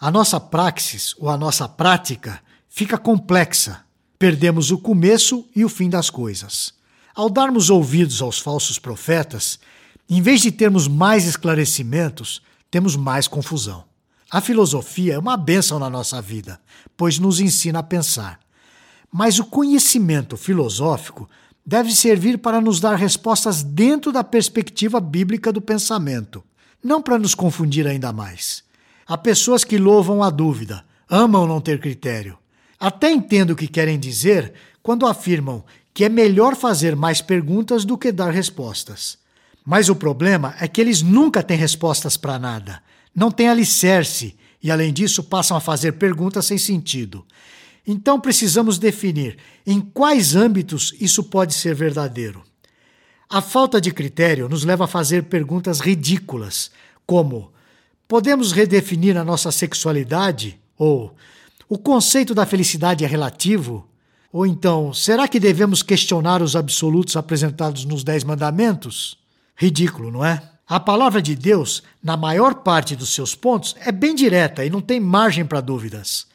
A 0.01 0.11
nossa 0.11 0.41
praxis 0.41 1.15
ou 1.19 1.29
a 1.29 1.37
nossa 1.37 1.69
prática 1.69 2.41
fica 2.69 2.99
complexa. 2.99 3.85
Perdemos 4.19 4.71
o 4.71 4.79
começo 4.79 5.47
e 5.55 5.65
o 5.65 5.69
fim 5.69 5.89
das 5.89 6.11
coisas. 6.11 6.75
Ao 7.15 7.29
darmos 7.29 7.71
ouvidos 7.71 8.23
aos 8.23 8.39
falsos 8.39 8.79
profetas, 8.79 9.59
em 10.09 10.21
vez 10.21 10.41
de 10.41 10.51
termos 10.51 10.89
mais 10.89 11.25
esclarecimentos, 11.27 12.43
temos 12.71 12.97
mais 12.97 13.29
confusão. 13.29 13.85
A 14.31 14.41
filosofia 14.41 15.15
é 15.15 15.19
uma 15.19 15.37
bênção 15.37 15.79
na 15.79 15.91
nossa 15.91 16.21
vida, 16.23 16.59
pois 16.97 17.19
nos 17.19 17.39
ensina 17.39 17.81
a 17.81 17.83
pensar. 17.83 18.41
Mas 19.13 19.39
o 19.39 19.45
conhecimento 19.45 20.39
filosófico 20.39 21.29
deve 21.65 21.95
servir 21.95 22.39
para 22.39 22.61
nos 22.61 22.81
dar 22.81 22.97
respostas 22.97 23.63
dentro 23.63 24.13
da 24.13 24.25
perspectiva 24.25 25.01
bíblica 25.01 25.53
do 25.53 25.61
pensamento, 25.61 26.43
não 26.83 27.01
para 27.01 27.19
nos 27.19 27.35
confundir 27.35 27.87
ainda 27.87 28.13
mais. 28.13 28.65
Há 29.07 29.17
pessoas 29.17 29.65
que 29.65 29.79
louvam 29.79 30.23
a 30.23 30.31
dúvida, 30.31 30.85
amam 31.09 31.47
não 31.47 31.61
ter 31.61 31.81
critério. 31.81 32.39
Até 32.79 33.11
entendo 33.11 33.51
o 33.51 33.57
que 33.57 33.69
querem 33.69 33.99
dizer 33.99 34.53
quando 34.83 35.07
afirmam 35.07 35.65
que 35.95 36.05
é 36.05 36.09
melhor 36.09 36.57
fazer 36.57 36.97
mais 36.97 37.21
perguntas 37.21 37.85
do 37.85 37.99
que 37.99 38.11
dar 38.11 38.31
respostas. 38.31 39.19
Mas 39.65 39.89
o 39.89 39.95
problema 39.95 40.55
é 40.59 40.67
que 40.67 40.81
eles 40.81 41.03
nunca 41.03 41.43
têm 41.43 41.57
respostas 41.57 42.17
para 42.17 42.39
nada, 42.39 42.83
não 43.15 43.31
têm 43.31 43.49
alicerce 43.49 44.35
e, 44.63 44.71
além 44.71 44.93
disso, 44.93 45.23
passam 45.23 45.57
a 45.57 45.61
fazer 45.61 45.93
perguntas 45.93 46.47
sem 46.47 46.59
sentido. 46.59 47.25
Então 47.87 48.21
precisamos 48.21 48.79
definir 48.79 49.39
em 49.67 49.81
quais 49.81 50.37
âmbitos 50.37 50.95
isso 51.01 51.25
pode 51.25 51.55
ser 51.55 51.75
verdadeiro. 51.75 52.43
A 53.29 53.41
falta 53.41 53.81
de 53.81 53.91
critério 53.91 54.49
nos 54.49 54.65
leva 54.65 54.85
a 54.85 54.89
fazer 54.89 55.25
perguntas 55.25 55.81
ridículas, 55.81 56.71
como: 57.07 57.51
podemos 58.07 58.53
redefinir 58.53 59.17
a 59.17 59.25
nossa 59.25 59.51
sexualidade? 59.51 60.61
Ou 60.79 61.15
o 61.69 61.79
conceito 61.79 62.35
da 62.35 62.45
felicidade 62.45 63.05
é 63.05 63.09
relativo? 63.09 63.89
Ou 64.33 64.47
então, 64.47 64.95
será 64.95 65.27
que 65.27 65.41
devemos 65.41 65.83
questionar 65.83 66.43
os 66.43 66.57
absolutos 66.57 67.17
apresentados 67.17 67.85
nos 67.85 68.05
Dez 68.05 68.25
Mandamentos? 68.25 69.19
Ridículo, 69.57 70.11
não 70.11 70.25
é? 70.25 70.43
A 70.67 70.81
palavra 70.81 71.21
de 71.21 71.35
Deus, 71.35 71.83
na 72.03 72.17
maior 72.17 72.57
parte 72.57 72.97
dos 72.97 73.13
seus 73.13 73.35
pontos, 73.35 73.75
é 73.81 73.93
bem 73.93 74.15
direta 74.15 74.65
e 74.65 74.71
não 74.71 74.81
tem 74.81 74.99
margem 75.01 75.45
para 75.45 75.61
dúvidas. 75.61 76.27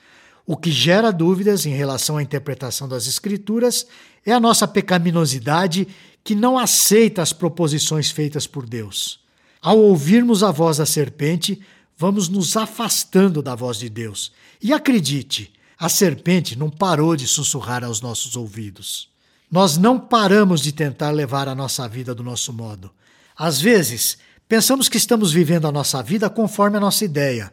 O 0.50 0.56
que 0.56 0.72
gera 0.72 1.12
dúvidas 1.12 1.66
em 1.66 1.72
relação 1.72 2.16
à 2.16 2.24
interpretação 2.24 2.88
das 2.88 3.06
Escrituras 3.06 3.86
é 4.26 4.32
a 4.32 4.40
nossa 4.40 4.66
pecaminosidade 4.66 5.86
que 6.24 6.34
não 6.34 6.58
aceita 6.58 7.22
as 7.22 7.34
proposições 7.34 8.10
feitas 8.10 8.48
por 8.48 8.66
Deus. 8.66 9.20
Ao 9.62 9.78
ouvirmos 9.78 10.44
a 10.44 10.52
voz 10.52 10.78
da 10.78 10.86
serpente, 10.86 11.62
vamos 11.98 12.30
nos 12.30 12.56
afastando 12.56 13.42
da 13.42 13.56
voz 13.56 13.78
de 13.78 13.90
Deus. 13.90 14.32
E 14.64 14.72
acredite, 14.72 15.52
a 15.78 15.90
serpente 15.90 16.58
não 16.58 16.70
parou 16.70 17.18
de 17.18 17.28
sussurrar 17.28 17.84
aos 17.84 18.00
nossos 18.00 18.38
ouvidos. 18.38 19.10
Nós 19.52 19.78
não 19.78 20.00
paramos 20.00 20.62
de 20.62 20.72
tentar 20.72 21.12
levar 21.12 21.50
a 21.50 21.56
nossa 21.56 21.90
vida 21.90 22.16
do 22.16 22.24
nosso 22.24 22.54
modo. 22.54 22.90
Às 23.36 23.60
vezes, 23.60 24.18
pensamos 24.48 24.88
que 24.88 24.98
estamos 24.98 25.34
vivendo 25.34 25.68
a 25.68 25.74
nossa 25.74 26.02
vida 26.02 26.30
conforme 26.30 26.78
a 26.78 26.82
nossa 26.82 27.04
ideia, 27.04 27.52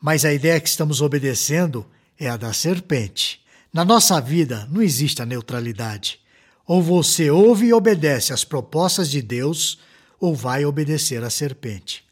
mas 0.00 0.24
a 0.24 0.32
ideia 0.32 0.60
que 0.60 0.68
estamos 0.68 1.00
obedecendo 1.00 1.84
é 2.18 2.28
a 2.28 2.36
da 2.36 2.52
serpente. 2.52 3.40
Na 3.72 3.84
nossa 3.84 4.20
vida 4.20 4.68
não 4.70 4.80
existe 4.80 5.20
a 5.20 5.26
neutralidade. 5.26 6.18
Ou 6.66 6.82
você 6.82 7.30
ouve 7.30 7.66
e 7.66 7.72
obedece 7.72 8.32
às 8.32 8.44
propostas 8.44 9.10
de 9.10 9.22
Deus, 9.22 9.78
ou 10.18 10.34
vai 10.34 10.64
obedecer 10.64 11.22
à 11.22 11.30
serpente. 11.30 12.04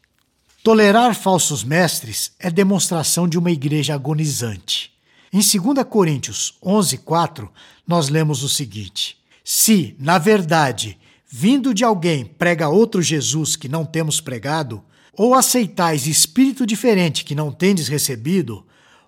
Tolerar 0.63 1.13
falsos 1.13 1.63
mestres 1.63 2.31
é 2.39 2.49
demonstração 2.49 3.27
de 3.27 3.37
uma 3.37 3.51
igreja 3.51 3.93
agonizante. 3.93 4.91
Em 5.31 5.39
2 5.39 5.83
Coríntios 5.89 6.57
11:4, 6.63 7.49
nós 7.87 8.09
lemos 8.09 8.43
o 8.43 8.49
seguinte: 8.49 9.17
Se, 9.43 9.95
na 9.99 10.17
verdade, 10.17 10.97
vindo 11.27 11.73
de 11.73 11.83
alguém 11.83 12.25
prega 12.25 12.69
outro 12.69 13.01
Jesus 13.01 13.55
que 13.55 13.67
não 13.67 13.85
temos 13.85 14.21
pregado, 14.21 14.83
ou 15.13 15.33
aceitais 15.33 16.07
espírito 16.07 16.65
diferente 16.65 17.23
que 17.23 17.35
não 17.35 17.51
tendes 17.51 17.87
recebido, 17.87 18.65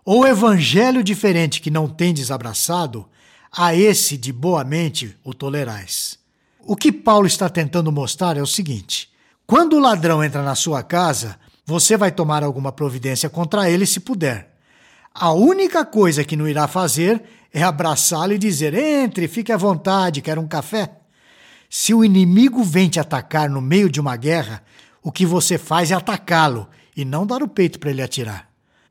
ou 0.10 0.26
evangelho 0.26 1.04
diferente 1.04 1.60
que 1.60 1.70
não 1.70 1.90
tendes 1.90 2.32
abraçado, 2.32 3.06
a 3.52 3.76
esse 3.76 4.16
de 4.16 4.32
boa 4.32 4.64
mente 4.64 5.18
o 5.22 5.34
tolerais. 5.34 6.18
O 6.62 6.78
que 6.78 6.94
Paulo 6.94 7.28
está 7.28 7.50
tentando 7.50 7.92
mostrar 7.92 8.38
é 8.38 8.42
o 8.42 8.48
seguinte: 8.48 9.10
quando 9.46 9.74
o 9.74 9.80
ladrão 9.80 10.24
entra 10.24 10.42
na 10.44 10.56
sua 10.56 10.82
casa, 10.82 11.38
você 11.66 11.98
vai 11.98 12.10
tomar 12.10 12.42
alguma 12.42 12.72
providência 12.72 13.30
contra 13.30 13.70
ele 13.70 13.86
se 13.86 14.00
puder. 14.00 14.56
A 15.14 15.34
única 15.34 15.84
coisa 15.84 16.24
que 16.24 16.38
não 16.38 16.48
irá 16.48 16.70
fazer 16.70 17.22
é 17.54 17.62
abraçá-lo 17.62 18.32
e 18.32 18.38
dizer: 18.38 18.74
entre, 18.76 19.28
fique 19.28 19.52
à 19.52 19.58
vontade, 19.58 20.22
quer 20.22 20.40
um 20.40 20.48
café? 20.48 20.90
Se 21.70 21.94
o 21.94 22.06
inimigo 22.06 22.64
vem 22.64 22.88
te 22.88 22.98
atacar 22.98 23.50
no 23.50 23.60
meio 23.60 23.90
de 23.90 24.00
uma 24.00 24.16
guerra, 24.16 24.64
o 25.04 25.12
que 25.12 25.26
você 25.26 25.58
faz 25.58 25.92
é 25.92 25.96
atacá-lo 25.96 26.66
e 26.96 27.04
não 27.04 27.28
dar 27.28 27.44
o 27.44 27.48
peito 27.50 27.78
para 27.78 27.90
ele 27.90 28.02
atirar. 28.02 28.47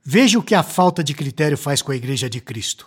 Veja 0.08 0.38
o 0.38 0.42
que 0.42 0.54
a 0.54 0.62
falta 0.62 1.02
de 1.02 1.12
critério 1.12 1.58
faz 1.58 1.82
com 1.82 1.90
a 1.90 1.96
Igreja 1.96 2.30
de 2.30 2.40
Cristo. 2.40 2.86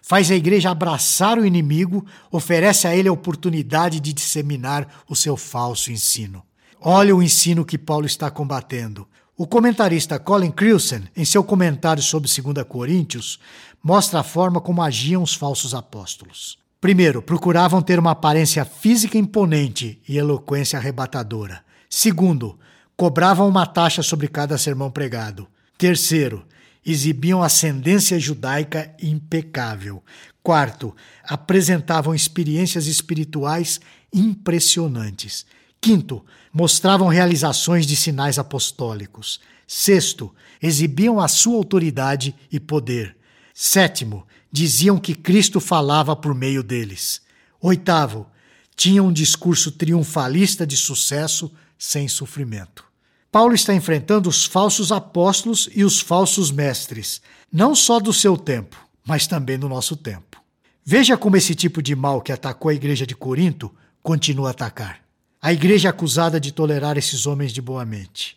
Faz 0.00 0.30
a 0.30 0.36
igreja 0.36 0.70
abraçar 0.70 1.36
o 1.36 1.44
inimigo, 1.44 2.06
oferece 2.30 2.86
a 2.86 2.94
ele 2.94 3.08
a 3.08 3.12
oportunidade 3.12 3.98
de 3.98 4.12
disseminar 4.12 5.02
o 5.08 5.16
seu 5.16 5.36
falso 5.36 5.90
ensino. 5.90 6.44
Olha 6.80 7.14
o 7.14 7.20
ensino 7.20 7.64
que 7.64 7.76
Paulo 7.76 8.06
está 8.06 8.30
combatendo. 8.30 9.04
O 9.36 9.48
comentarista 9.48 10.16
Colin 10.20 10.52
Crilson, 10.52 11.00
em 11.16 11.24
seu 11.24 11.42
comentário 11.42 12.02
sobre 12.04 12.30
2 12.30 12.64
Coríntios, 12.68 13.40
mostra 13.82 14.20
a 14.20 14.22
forma 14.24 14.60
como 14.60 14.80
agiam 14.80 15.24
os 15.24 15.34
falsos 15.34 15.74
apóstolos. 15.74 16.56
Primeiro, 16.80 17.20
procuravam 17.20 17.82
ter 17.82 17.98
uma 17.98 18.12
aparência 18.12 18.64
física 18.64 19.18
imponente 19.18 20.00
e 20.08 20.16
eloquência 20.16 20.78
arrebatadora. 20.78 21.64
Segundo, 21.90 22.56
cobravam 22.96 23.48
uma 23.48 23.66
taxa 23.66 24.04
sobre 24.04 24.28
cada 24.28 24.56
sermão 24.56 24.88
pregado. 24.88 25.48
Terceiro, 25.76 26.44
exibiam 26.84 27.42
ascendência 27.42 28.18
judaica 28.18 28.94
impecável. 29.02 30.02
Quarto, 30.42 30.94
apresentavam 31.24 32.14
experiências 32.14 32.86
espirituais 32.86 33.80
impressionantes. 34.12 35.44
Quinto, 35.80 36.24
mostravam 36.52 37.08
realizações 37.08 37.86
de 37.86 37.96
sinais 37.96 38.38
apostólicos. 38.38 39.40
Sexto, 39.66 40.34
exibiam 40.60 41.20
a 41.20 41.28
sua 41.28 41.56
autoridade 41.56 42.34
e 42.50 42.58
poder. 42.58 43.16
Sétimo, 43.54 44.26
diziam 44.50 44.98
que 44.98 45.14
Cristo 45.14 45.60
falava 45.60 46.16
por 46.16 46.34
meio 46.34 46.62
deles. 46.62 47.22
Oitavo, 47.60 48.26
tinham 48.74 49.08
um 49.08 49.12
discurso 49.12 49.70
triunfalista 49.70 50.66
de 50.66 50.76
sucesso 50.76 51.52
sem 51.78 52.08
sofrimento. 52.08 52.89
Paulo 53.32 53.54
está 53.54 53.72
enfrentando 53.72 54.28
os 54.28 54.44
falsos 54.44 54.90
apóstolos 54.90 55.68
e 55.72 55.84
os 55.84 56.00
falsos 56.00 56.50
mestres, 56.50 57.22
não 57.52 57.76
só 57.76 58.00
do 58.00 58.12
seu 58.12 58.36
tempo, 58.36 58.76
mas 59.06 59.28
também 59.28 59.56
do 59.56 59.68
nosso 59.68 59.96
tempo. 59.96 60.42
Veja 60.84 61.16
como 61.16 61.36
esse 61.36 61.54
tipo 61.54 61.80
de 61.80 61.94
mal 61.94 62.20
que 62.20 62.32
atacou 62.32 62.70
a 62.70 62.74
igreja 62.74 63.06
de 63.06 63.14
Corinto 63.14 63.72
continua 64.02 64.48
a 64.48 64.50
atacar. 64.50 65.00
A 65.40 65.52
igreja 65.52 65.88
é 65.88 65.90
acusada 65.90 66.40
de 66.40 66.50
tolerar 66.50 66.98
esses 66.98 67.24
homens 67.24 67.52
de 67.52 67.62
boa 67.62 67.84
mente. 67.84 68.36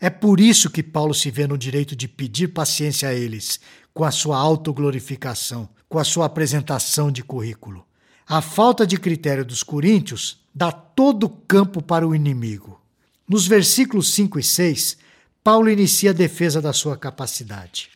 É 0.00 0.10
por 0.10 0.40
isso 0.40 0.68
que 0.68 0.82
Paulo 0.82 1.14
se 1.14 1.30
vê 1.30 1.46
no 1.46 1.56
direito 1.56 1.94
de 1.94 2.08
pedir 2.08 2.48
paciência 2.48 3.08
a 3.08 3.14
eles, 3.14 3.60
com 3.94 4.04
a 4.04 4.10
sua 4.10 4.36
autoglorificação, 4.36 5.68
com 5.88 5.98
a 5.98 6.04
sua 6.04 6.26
apresentação 6.26 7.10
de 7.10 7.22
currículo. 7.22 7.86
A 8.26 8.42
falta 8.42 8.84
de 8.84 8.98
critério 8.98 9.44
dos 9.44 9.62
coríntios 9.62 10.40
dá 10.52 10.72
todo 10.72 11.24
o 11.24 11.28
campo 11.30 11.80
para 11.80 12.06
o 12.06 12.14
inimigo. 12.14 12.80
Nos 13.28 13.46
versículos 13.46 14.12
5 14.12 14.38
e 14.38 14.42
6, 14.42 14.98
Paulo 15.42 15.70
inicia 15.70 16.10
a 16.10 16.14
defesa 16.14 16.60
da 16.60 16.72
sua 16.72 16.96
capacidade. 16.96 17.90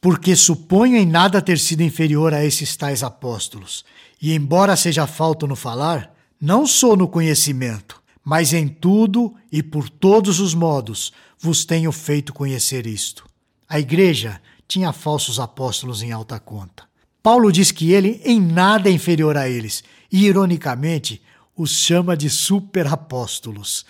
Porque 0.00 0.36
suponho 0.36 0.96
em 0.96 1.06
nada 1.06 1.42
ter 1.42 1.58
sido 1.58 1.82
inferior 1.82 2.32
a 2.32 2.44
esses 2.44 2.76
tais 2.76 3.02
apóstolos, 3.02 3.84
e 4.22 4.32
embora 4.32 4.76
seja 4.76 5.06
falto 5.06 5.46
no 5.46 5.56
falar, 5.56 6.14
Não 6.40 6.68
sou 6.68 6.96
no 6.96 7.08
conhecimento, 7.08 8.00
mas 8.24 8.52
em 8.52 8.68
tudo 8.68 9.34
e 9.50 9.60
por 9.60 9.88
todos 9.88 10.38
os 10.38 10.54
modos 10.54 11.12
vos 11.40 11.64
tenho 11.64 11.90
feito 11.90 12.32
conhecer 12.32 12.86
isto. 12.86 13.24
A 13.68 13.80
igreja 13.80 14.40
tinha 14.68 14.92
falsos 14.92 15.40
apóstolos 15.40 16.00
em 16.00 16.12
alta 16.12 16.38
conta. 16.38 16.84
Paulo 17.22 17.50
diz 17.50 17.72
que 17.72 17.92
ele 17.92 18.20
em 18.24 18.40
nada 18.40 18.88
é 18.88 18.92
inferior 18.92 19.36
a 19.36 19.48
eles 19.48 19.82
e, 20.12 20.26
ironicamente, 20.26 21.20
os 21.56 21.72
chama 21.72 22.16
de 22.16 22.30
superapóstolos. 22.30 23.84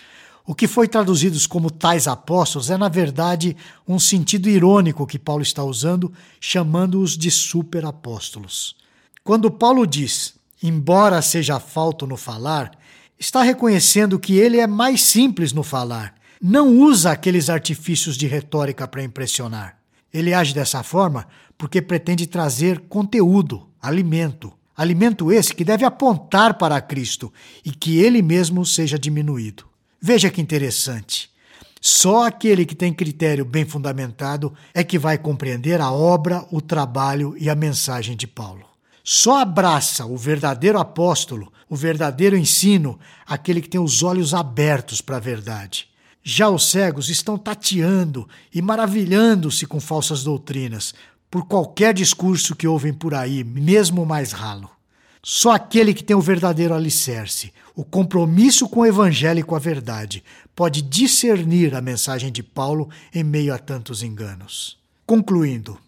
O 0.49 0.55
que 0.55 0.67
foi 0.67 0.87
traduzido 0.87 1.37
como 1.47 1.69
tais 1.69 2.07
apóstolos 2.07 2.71
é, 2.71 2.75
na 2.75 2.89
verdade, 2.89 3.55
um 3.87 3.99
sentido 3.99 4.49
irônico 4.49 5.05
que 5.05 5.19
Paulo 5.19 5.43
está 5.43 5.63
usando, 5.63 6.11
chamando-os 6.41 7.15
de 7.15 7.29
superapóstolos. 7.29 8.75
Quando 9.23 9.51
Paulo 9.51 9.85
diz, 9.85 10.33
embora 10.63 11.21
seja 11.21 11.59
falto 11.59 12.07
no 12.07 12.17
falar, 12.17 12.71
está 13.19 13.43
reconhecendo 13.43 14.17
que 14.17 14.39
ele 14.39 14.59
é 14.59 14.65
mais 14.65 15.03
simples 15.03 15.53
no 15.53 15.61
falar, 15.61 16.15
não 16.41 16.79
usa 16.79 17.11
aqueles 17.11 17.47
artifícios 17.47 18.17
de 18.17 18.25
retórica 18.25 18.87
para 18.87 19.03
impressionar. 19.03 19.77
Ele 20.11 20.33
age 20.33 20.55
dessa 20.55 20.81
forma 20.81 21.27
porque 21.59 21.79
pretende 21.79 22.25
trazer 22.25 22.79
conteúdo, 22.89 23.69
alimento. 23.79 24.51
Alimento 24.75 25.31
esse 25.31 25.53
que 25.53 25.63
deve 25.63 25.85
apontar 25.85 26.55
para 26.57 26.81
Cristo 26.81 27.31
e 27.63 27.69
que 27.69 27.99
ele 27.99 28.23
mesmo 28.23 28.65
seja 28.65 28.97
diminuído. 28.97 29.68
Veja 30.01 30.29
que 30.29 30.41
interessante. 30.41 31.29
Só 31.81 32.25
aquele 32.25 32.65
que 32.65 32.75
tem 32.75 32.93
critério 32.93 33.45
bem 33.45 33.65
fundamentado 33.65 34.53
é 34.73 34.83
que 34.83 34.99
vai 34.99 35.17
compreender 35.17 35.79
a 35.79 35.91
obra, 35.91 36.45
o 36.51 36.61
trabalho 36.61 37.35
e 37.37 37.49
a 37.49 37.55
mensagem 37.55 38.15
de 38.15 38.27
Paulo. 38.27 38.65
Só 39.03 39.41
abraça 39.41 40.05
o 40.05 40.17
verdadeiro 40.17 40.77
apóstolo, 40.77 41.51
o 41.69 41.75
verdadeiro 41.75 42.37
ensino, 42.37 42.99
aquele 43.25 43.61
que 43.61 43.69
tem 43.69 43.79
os 43.79 44.03
olhos 44.03 44.33
abertos 44.33 45.01
para 45.01 45.17
a 45.17 45.21
verdade. 45.21 45.87
Já 46.21 46.49
os 46.49 46.69
cegos 46.69 47.09
estão 47.09 47.37
tateando 47.37 48.27
e 48.53 48.61
maravilhando-se 48.61 49.65
com 49.65 49.79
falsas 49.79 50.23
doutrinas, 50.23 50.93
por 51.31 51.45
qualquer 51.45 51.93
discurso 51.93 52.55
que 52.55 52.67
ouvem 52.67 52.93
por 52.93 53.13
aí, 53.13 53.43
mesmo 53.43 54.05
mais 54.05 54.31
ralo. 54.31 54.69
Só 55.23 55.51
aquele 55.51 55.93
que 55.93 56.03
tem 56.03 56.15
o 56.15 56.21
verdadeiro 56.21 56.73
alicerce, 56.73 57.53
o 57.79 57.85
compromisso 57.85 58.67
com 58.67 58.81
o 58.81 58.85
evangelho 58.85 59.39
e 59.39 59.43
com 59.43 59.55
a 59.55 59.59
verdade, 59.59 60.21
pode 60.53 60.81
discernir 60.81 61.73
a 61.73 61.79
mensagem 61.79 62.29
de 62.29 62.43
Paulo 62.43 62.89
em 63.15 63.23
meio 63.23 63.53
a 63.53 63.57
tantos 63.57 64.03
enganos. 64.03 64.77
Concluindo, 65.05 65.79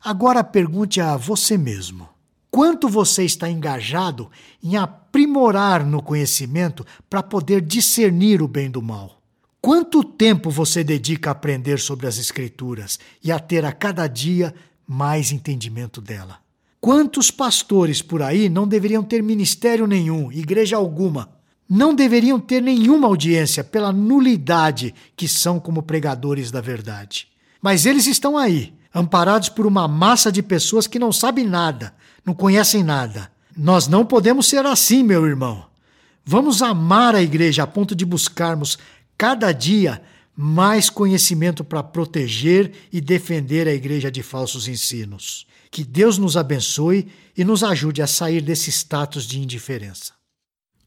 agora 0.00 0.44
pergunte 0.44 1.00
a 1.00 1.16
você 1.16 1.58
mesmo: 1.58 2.08
quanto 2.52 2.88
você 2.88 3.24
está 3.24 3.50
engajado 3.50 4.30
em 4.62 4.76
aprimorar 4.76 5.84
no 5.84 6.00
conhecimento 6.00 6.86
para 7.08 7.20
poder 7.20 7.62
discernir 7.62 8.40
o 8.40 8.46
bem 8.46 8.70
do 8.70 8.80
mal? 8.80 9.20
Quanto 9.60 10.04
tempo 10.04 10.50
você 10.50 10.84
dedica 10.84 11.30
a 11.30 11.32
aprender 11.32 11.80
sobre 11.80 12.06
as 12.06 12.16
Escrituras 12.16 12.96
e 13.24 13.32
a 13.32 13.40
ter 13.40 13.64
a 13.64 13.72
cada 13.72 14.06
dia 14.06 14.54
mais 14.86 15.32
entendimento 15.32 16.00
dela? 16.00 16.38
Quantos 16.80 17.28
pastores 17.28 18.00
por 18.00 18.22
aí 18.22 18.48
não 18.48 18.68
deveriam 18.68 19.02
ter 19.02 19.20
ministério 19.20 19.88
nenhum, 19.88 20.30
igreja 20.30 20.76
alguma? 20.76 21.39
Não 21.72 21.94
deveriam 21.94 22.40
ter 22.40 22.60
nenhuma 22.60 23.06
audiência 23.06 23.62
pela 23.62 23.92
nulidade 23.92 24.92
que 25.16 25.28
são 25.28 25.60
como 25.60 25.84
pregadores 25.84 26.50
da 26.50 26.60
verdade. 26.60 27.28
Mas 27.62 27.86
eles 27.86 28.08
estão 28.08 28.36
aí, 28.36 28.74
amparados 28.92 29.48
por 29.48 29.66
uma 29.66 29.86
massa 29.86 30.32
de 30.32 30.42
pessoas 30.42 30.88
que 30.88 30.98
não 30.98 31.12
sabem 31.12 31.46
nada, 31.46 31.94
não 32.26 32.34
conhecem 32.34 32.82
nada. 32.82 33.30
Nós 33.56 33.86
não 33.86 34.04
podemos 34.04 34.48
ser 34.48 34.66
assim, 34.66 35.04
meu 35.04 35.24
irmão. 35.24 35.64
Vamos 36.24 36.60
amar 36.60 37.14
a 37.14 37.22
igreja 37.22 37.62
a 37.62 37.68
ponto 37.68 37.94
de 37.94 38.04
buscarmos 38.04 38.76
cada 39.16 39.52
dia 39.52 40.02
mais 40.36 40.90
conhecimento 40.90 41.62
para 41.62 41.84
proteger 41.84 42.72
e 42.92 43.00
defender 43.00 43.68
a 43.68 43.72
igreja 43.72 44.10
de 44.10 44.24
falsos 44.24 44.66
ensinos. 44.66 45.46
Que 45.70 45.84
Deus 45.84 46.18
nos 46.18 46.36
abençoe 46.36 47.06
e 47.36 47.44
nos 47.44 47.62
ajude 47.62 48.02
a 48.02 48.08
sair 48.08 48.40
desse 48.40 48.72
status 48.72 49.24
de 49.24 49.38
indiferença. 49.38 50.19